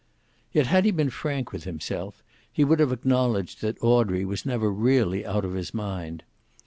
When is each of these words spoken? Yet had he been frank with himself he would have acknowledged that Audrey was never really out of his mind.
Yet 0.51 0.65
had 0.65 0.85
he 0.85 0.89
been 0.89 1.11
frank 1.11 1.51
with 1.51 1.65
himself 1.65 2.23
he 2.51 2.63
would 2.63 2.79
have 2.79 2.91
acknowledged 2.91 3.61
that 3.61 3.77
Audrey 3.83 4.25
was 4.25 4.47
never 4.47 4.71
really 4.71 5.23
out 5.23 5.45
of 5.45 5.53
his 5.53 5.75
mind. 5.75 6.23